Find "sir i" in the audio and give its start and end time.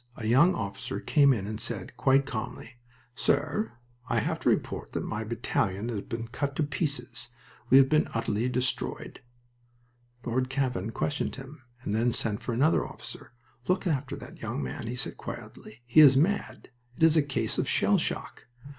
3.13-4.17